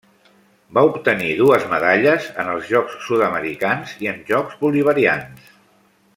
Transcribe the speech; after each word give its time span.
Va 0.77 0.83
obtenir 0.91 1.33
dues 1.41 1.67
medalles 1.73 2.25
en 2.45 2.49
els 2.55 2.65
Jocs 2.71 2.95
Sud-americans 3.09 3.95
i 4.07 4.11
en 4.15 4.21
Jocs 4.33 4.57
Bolivarians. 4.65 5.55